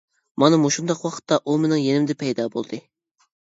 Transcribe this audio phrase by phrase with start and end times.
[0.43, 2.81] مانا مۇشۇنداق ۋاقىتتا ئۇ مېنىڭ يېنىمدا پەيدا بولدى.